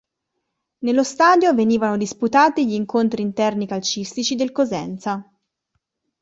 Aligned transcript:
Nello 0.79 1.03
stadio 1.03 1.53
venivano 1.53 1.95
disputati 1.95 2.65
gli 2.67 2.71
incontri 2.73 3.21
interni 3.21 3.67
calcistici 3.67 4.33
del 4.33 4.51
Cosenza. 4.51 5.23